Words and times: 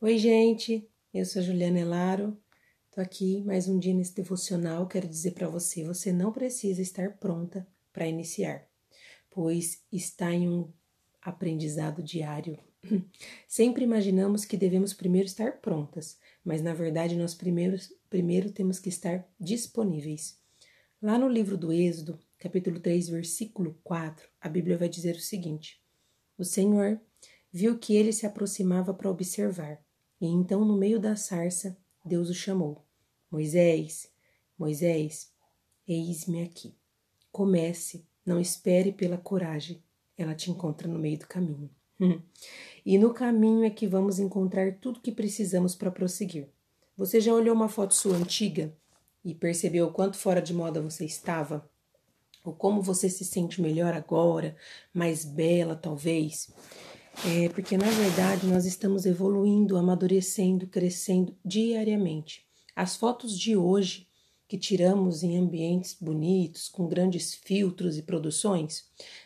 Oi, 0.00 0.16
gente. 0.16 0.88
Eu 1.12 1.24
sou 1.24 1.42
Juliana 1.42 1.80
Elaro. 1.80 2.40
Tô 2.92 3.00
aqui 3.00 3.42
mais 3.42 3.66
um 3.66 3.80
dia 3.80 3.92
nesse 3.92 4.14
devocional. 4.14 4.86
Quero 4.86 5.08
dizer 5.08 5.32
para 5.32 5.48
você, 5.48 5.82
você 5.82 6.12
não 6.12 6.30
precisa 6.30 6.80
estar 6.80 7.16
pronta 7.16 7.66
para 7.92 8.06
iniciar, 8.06 8.64
pois 9.28 9.82
está 9.90 10.32
em 10.32 10.48
um 10.48 10.72
aprendizado 11.20 12.00
diário. 12.00 12.56
Sempre 13.48 13.82
imaginamos 13.82 14.44
que 14.44 14.56
devemos 14.56 14.94
primeiro 14.94 15.26
estar 15.26 15.60
prontas, 15.60 16.16
mas 16.44 16.62
na 16.62 16.72
verdade 16.72 17.16
nós 17.16 17.34
primeiro, 17.34 17.76
primeiro 18.08 18.52
temos 18.52 18.78
que 18.78 18.88
estar 18.88 19.28
disponíveis. 19.38 20.38
Lá 21.02 21.18
no 21.18 21.28
livro 21.28 21.58
do 21.58 21.72
Êxodo, 21.72 22.20
capítulo 22.38 22.78
3, 22.78 23.08
versículo 23.08 23.76
4, 23.82 24.28
a 24.40 24.48
Bíblia 24.48 24.78
vai 24.78 24.88
dizer 24.88 25.16
o 25.16 25.20
seguinte: 25.20 25.82
O 26.38 26.44
Senhor 26.44 27.00
viu 27.50 27.76
que 27.80 27.96
ele 27.96 28.12
se 28.12 28.26
aproximava 28.26 28.94
para 28.94 29.10
observar 29.10 29.87
e 30.20 30.26
então, 30.26 30.64
no 30.64 30.76
meio 30.76 30.98
da 30.98 31.14
sarça, 31.14 31.76
Deus 32.04 32.28
o 32.28 32.34
chamou: 32.34 32.84
Moisés, 33.30 34.10
Moisés, 34.58 35.30
eis-me 35.86 36.42
aqui. 36.42 36.74
Comece, 37.30 38.04
não 38.26 38.40
espere 38.40 38.92
pela 38.92 39.16
coragem, 39.16 39.82
ela 40.16 40.34
te 40.34 40.50
encontra 40.50 40.88
no 40.88 40.98
meio 40.98 41.18
do 41.18 41.26
caminho. 41.26 41.70
e 42.84 42.98
no 42.98 43.14
caminho 43.14 43.64
é 43.64 43.70
que 43.70 43.86
vamos 43.86 44.18
encontrar 44.18 44.78
tudo 44.80 45.00
que 45.00 45.12
precisamos 45.12 45.74
para 45.74 45.90
prosseguir. 45.90 46.48
Você 46.96 47.20
já 47.20 47.32
olhou 47.32 47.54
uma 47.54 47.68
foto 47.68 47.94
sua 47.94 48.16
antiga 48.16 48.74
e 49.24 49.34
percebeu 49.34 49.86
o 49.86 49.92
quanto 49.92 50.16
fora 50.16 50.42
de 50.42 50.52
moda 50.52 50.80
você 50.80 51.04
estava? 51.04 51.68
Ou 52.44 52.52
como 52.52 52.82
você 52.82 53.08
se 53.08 53.24
sente 53.24 53.60
melhor 53.60 53.94
agora, 53.94 54.56
mais 54.92 55.24
bela 55.24 55.76
talvez? 55.76 56.52
É 57.26 57.48
porque 57.48 57.76
na 57.76 57.90
verdade 57.90 58.46
nós 58.46 58.64
estamos 58.64 59.04
evoluindo, 59.04 59.76
amadurecendo, 59.76 60.68
crescendo 60.68 61.36
diariamente. 61.44 62.46
As 62.76 62.94
fotos 62.94 63.36
de 63.36 63.56
hoje 63.56 64.06
que 64.46 64.56
tiramos 64.56 65.22
em 65.22 65.36
ambientes 65.36 65.96
bonitos, 66.00 66.68
com 66.68 66.86
grandes 66.86 67.34
filtros 67.34 67.98
e 67.98 68.02
produções, 68.02 68.84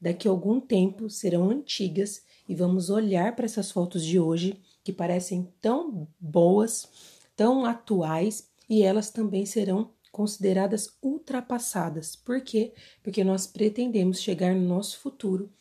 daqui 0.00 0.26
a 0.26 0.30
algum 0.30 0.60
tempo 0.60 1.10
serão 1.10 1.50
antigas 1.50 2.22
e 2.48 2.54
vamos 2.54 2.88
olhar 2.88 3.36
para 3.36 3.44
essas 3.44 3.70
fotos 3.70 4.04
de 4.04 4.18
hoje 4.18 4.58
que 4.82 4.92
parecem 4.92 5.52
tão 5.60 6.08
boas, 6.18 6.88
tão 7.36 7.64
atuais 7.64 8.48
e 8.68 8.82
elas 8.82 9.10
também 9.10 9.44
serão 9.44 9.90
consideradas 10.10 10.88
ultrapassadas. 11.02 12.16
Por 12.16 12.40
quê? 12.40 12.72
Porque 13.02 13.22
nós 13.22 13.46
pretendemos 13.46 14.20
chegar 14.20 14.54
no 14.54 14.66
nosso 14.66 14.98
futuro 14.98 15.52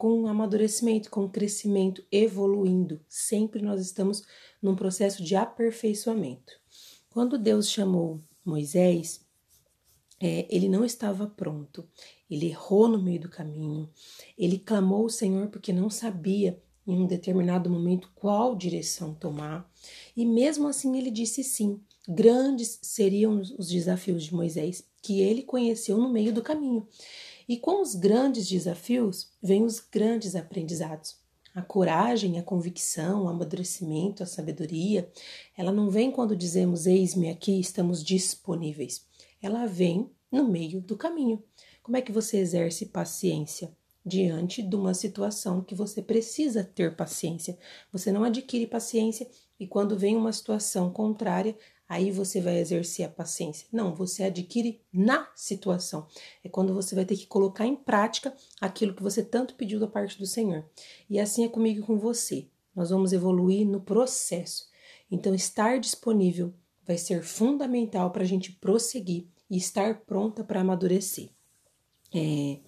com 0.00 0.26
amadurecimento, 0.26 1.10
com 1.10 1.28
crescimento, 1.28 2.02
evoluindo. 2.10 3.02
Sempre 3.06 3.60
nós 3.60 3.82
estamos 3.82 4.22
num 4.62 4.74
processo 4.74 5.22
de 5.22 5.36
aperfeiçoamento. 5.36 6.54
Quando 7.10 7.36
Deus 7.36 7.68
chamou 7.68 8.22
Moisés, 8.42 9.20
é, 10.18 10.46
ele 10.48 10.70
não 10.70 10.86
estava 10.86 11.26
pronto, 11.26 11.86
ele 12.30 12.46
errou 12.46 12.88
no 12.88 13.02
meio 13.02 13.20
do 13.20 13.28
caminho, 13.28 13.90
ele 14.38 14.58
clamou 14.58 15.04
o 15.04 15.10
Senhor 15.10 15.48
porque 15.48 15.70
não 15.70 15.90
sabia 15.90 16.58
em 16.86 16.94
um 16.94 17.06
determinado 17.06 17.68
momento 17.68 18.10
qual 18.14 18.56
direção 18.56 19.12
tomar, 19.12 19.70
e 20.16 20.24
mesmo 20.24 20.66
assim 20.66 20.96
ele 20.96 21.10
disse 21.10 21.44
sim. 21.44 21.78
Grandes 22.08 22.78
seriam 22.80 23.38
os 23.38 23.68
desafios 23.68 24.24
de 24.24 24.34
Moisés 24.34 24.82
que 25.02 25.20
ele 25.20 25.42
conheceu 25.42 25.98
no 25.98 26.10
meio 26.10 26.32
do 26.32 26.42
caminho. 26.42 26.88
E 27.50 27.56
com 27.56 27.82
os 27.82 27.96
grandes 27.96 28.48
desafios 28.48 29.32
vêm 29.42 29.64
os 29.64 29.80
grandes 29.80 30.36
aprendizados. 30.36 31.16
A 31.52 31.60
coragem, 31.60 32.38
a 32.38 32.44
convicção, 32.44 33.24
o 33.24 33.28
amadurecimento, 33.28 34.22
a 34.22 34.26
sabedoria, 34.26 35.10
ela 35.58 35.72
não 35.72 35.90
vem 35.90 36.12
quando 36.12 36.36
dizemos 36.36 36.86
eis-me 36.86 37.28
aqui, 37.28 37.58
estamos 37.58 38.04
disponíveis. 38.04 39.04
Ela 39.42 39.66
vem 39.66 40.12
no 40.30 40.48
meio 40.48 40.80
do 40.80 40.96
caminho. 40.96 41.42
Como 41.82 41.96
é 41.96 42.00
que 42.00 42.12
você 42.12 42.36
exerce 42.36 42.86
paciência 42.86 43.76
diante 44.06 44.62
de 44.62 44.76
uma 44.76 44.94
situação 44.94 45.60
que 45.60 45.74
você 45.74 46.00
precisa 46.00 46.62
ter 46.62 46.94
paciência? 46.94 47.58
Você 47.90 48.12
não 48.12 48.22
adquire 48.22 48.68
paciência 48.68 49.28
e 49.58 49.66
quando 49.66 49.98
vem 49.98 50.16
uma 50.16 50.32
situação 50.32 50.88
contrária, 50.92 51.58
aí 51.90 52.12
você 52.12 52.40
vai 52.40 52.60
exercer 52.60 53.04
a 53.04 53.08
paciência. 53.08 53.66
Não, 53.72 53.92
você 53.92 54.22
adquire 54.22 54.80
na 54.92 55.28
situação. 55.34 56.06
É 56.44 56.48
quando 56.48 56.72
você 56.72 56.94
vai 56.94 57.04
ter 57.04 57.16
que 57.16 57.26
colocar 57.26 57.66
em 57.66 57.74
prática 57.74 58.32
aquilo 58.60 58.94
que 58.94 59.02
você 59.02 59.24
tanto 59.24 59.56
pediu 59.56 59.80
da 59.80 59.88
parte 59.88 60.16
do 60.16 60.24
Senhor. 60.24 60.64
E 61.08 61.18
assim 61.18 61.44
é 61.44 61.48
comigo 61.48 61.80
e 61.80 61.82
com 61.82 61.98
você. 61.98 62.46
Nós 62.76 62.90
vamos 62.90 63.12
evoluir 63.12 63.66
no 63.66 63.80
processo. 63.80 64.68
Então, 65.10 65.34
estar 65.34 65.80
disponível 65.80 66.54
vai 66.86 66.96
ser 66.96 67.24
fundamental 67.24 68.12
para 68.12 68.22
a 68.22 68.26
gente 68.26 68.52
prosseguir 68.52 69.26
e 69.50 69.56
estar 69.56 70.02
pronta 70.02 70.44
para 70.44 70.60
amadurecer. 70.60 71.30
É, 72.14 72.60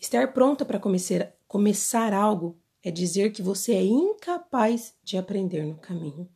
estar 0.00 0.32
pronta 0.32 0.64
para 0.64 0.80
começar, 0.80 1.30
começar 1.46 2.14
algo 2.14 2.58
é 2.82 2.90
dizer 2.90 3.32
que 3.32 3.42
você 3.42 3.72
é 3.72 3.84
incapaz 3.84 4.94
de 5.04 5.16
aprender 5.16 5.64
no 5.64 5.76
caminho. 5.76 6.28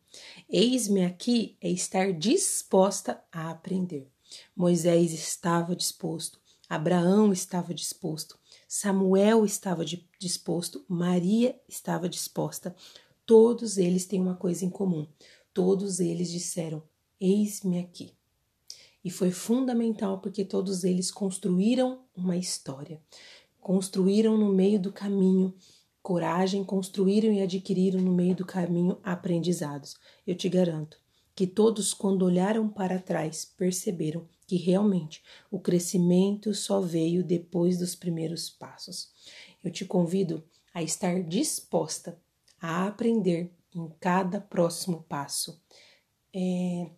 Eis-me 0.49 1.03
aqui 1.03 1.57
é 1.61 1.69
estar 1.69 2.13
disposta 2.13 3.21
a 3.31 3.49
aprender. 3.51 4.09
Moisés 4.55 5.13
estava 5.13 5.75
disposto, 5.75 6.39
Abraão 6.69 7.31
estava 7.31 7.73
disposto, 7.73 8.37
Samuel 8.67 9.45
estava 9.45 9.85
disposto, 10.19 10.83
Maria 10.87 11.59
estava 11.67 12.09
disposta. 12.09 12.75
Todos 13.25 13.77
eles 13.77 14.05
têm 14.05 14.21
uma 14.21 14.35
coisa 14.35 14.65
em 14.65 14.69
comum. 14.69 15.07
Todos 15.53 15.99
eles 15.99 16.29
disseram: 16.29 16.83
Eis-me 17.19 17.79
aqui. 17.79 18.13
E 19.03 19.09
foi 19.09 19.31
fundamental 19.31 20.19
porque 20.19 20.43
todos 20.43 20.83
eles 20.83 21.09
construíram 21.09 22.03
uma 22.15 22.35
história, 22.35 23.01
construíram 23.61 24.37
no 24.37 24.51
meio 24.51 24.79
do 24.79 24.91
caminho 24.91 25.53
coragem 26.07 26.63
construíram 26.63 27.33
e 27.33 27.41
adquiriram 27.41 27.99
no 27.99 28.13
meio 28.13 28.33
do 28.33 28.45
caminho 28.45 28.97
aprendizados. 29.03 29.97
Eu 30.25 30.35
te 30.35 30.47
garanto 30.47 30.97
que 31.35 31.45
todos, 31.45 31.93
quando 31.93 32.23
olharam 32.23 32.69
para 32.69 32.97
trás, 32.97 33.43
perceberam 33.43 34.25
que 34.47 34.55
realmente 34.55 35.21
o 35.51 35.59
crescimento 35.59 36.53
só 36.53 36.79
veio 36.79 37.25
depois 37.25 37.77
dos 37.77 37.93
primeiros 37.93 38.49
passos. 38.49 39.11
Eu 39.61 39.69
te 39.69 39.83
convido 39.83 40.41
a 40.73 40.81
estar 40.81 41.21
disposta 41.21 42.17
a 42.57 42.87
aprender 42.87 43.51
em 43.75 43.89
cada 43.99 44.39
próximo 44.39 45.03
passo. 45.09 45.61
É, 46.33 46.89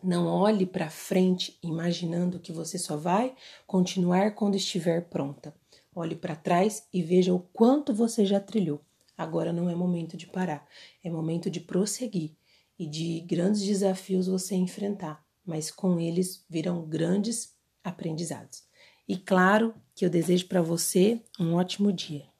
não 0.00 0.28
olhe 0.28 0.64
para 0.64 0.88
frente 0.88 1.58
imaginando 1.64 2.38
que 2.38 2.52
você 2.52 2.78
só 2.78 2.96
vai 2.96 3.34
continuar 3.66 4.36
quando 4.36 4.54
estiver 4.54 5.08
pronta. 5.08 5.52
Olhe 5.98 6.14
para 6.14 6.36
trás 6.36 6.86
e 6.92 7.00
veja 7.00 7.32
o 7.32 7.40
quanto 7.40 7.94
você 7.94 8.26
já 8.26 8.38
trilhou. 8.38 8.82
Agora 9.16 9.50
não 9.50 9.70
é 9.70 9.74
momento 9.74 10.14
de 10.14 10.26
parar, 10.26 10.68
é 11.02 11.08
momento 11.08 11.48
de 11.48 11.58
prosseguir 11.58 12.36
e 12.78 12.86
de 12.86 13.20
grandes 13.20 13.62
desafios 13.62 14.26
você 14.26 14.54
enfrentar, 14.54 15.24
mas 15.42 15.70
com 15.70 15.98
eles 15.98 16.44
virão 16.50 16.86
grandes 16.86 17.56
aprendizados. 17.82 18.64
E 19.08 19.16
claro 19.16 19.74
que 19.94 20.04
eu 20.04 20.10
desejo 20.10 20.46
para 20.48 20.60
você 20.60 21.22
um 21.40 21.54
ótimo 21.54 21.90
dia. 21.90 22.35